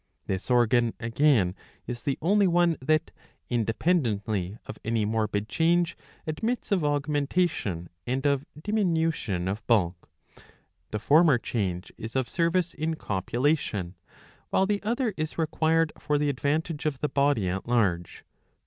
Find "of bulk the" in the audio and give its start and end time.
9.47-10.97